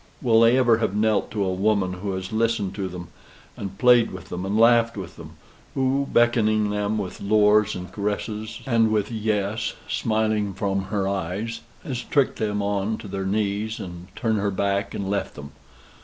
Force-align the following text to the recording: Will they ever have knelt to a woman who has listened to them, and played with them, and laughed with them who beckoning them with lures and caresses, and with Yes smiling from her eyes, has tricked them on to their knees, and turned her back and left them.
Will 0.19 0.41
they 0.41 0.57
ever 0.57 0.79
have 0.79 0.95
knelt 0.95 1.29
to 1.29 1.43
a 1.45 1.53
woman 1.53 1.93
who 1.93 2.13
has 2.13 2.31
listened 2.31 2.73
to 2.73 2.87
them, 2.87 3.09
and 3.55 3.77
played 3.77 4.09
with 4.09 4.29
them, 4.29 4.47
and 4.47 4.57
laughed 4.59 4.97
with 4.97 5.15
them 5.15 5.33
who 5.75 6.07
beckoning 6.11 6.71
them 6.71 6.97
with 6.97 7.21
lures 7.21 7.75
and 7.75 7.91
caresses, 7.91 8.61
and 8.65 8.89
with 8.91 9.11
Yes 9.11 9.75
smiling 9.87 10.55
from 10.55 10.85
her 10.85 11.07
eyes, 11.07 11.61
has 11.83 12.01
tricked 12.01 12.39
them 12.39 12.63
on 12.63 12.97
to 12.97 13.07
their 13.07 13.27
knees, 13.27 13.79
and 13.79 14.07
turned 14.15 14.39
her 14.39 14.49
back 14.49 14.95
and 14.95 15.07
left 15.07 15.35
them. 15.35 15.51